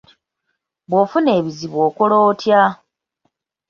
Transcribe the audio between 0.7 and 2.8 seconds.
Bw’ofuna ebizibu okola otya?